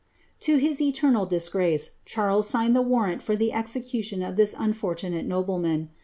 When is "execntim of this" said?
3.51-4.55